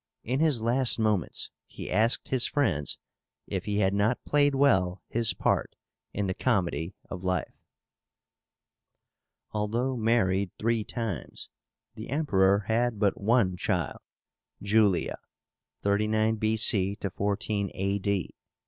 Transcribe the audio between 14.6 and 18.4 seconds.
JULIA (39 B.C. 14 A.D.)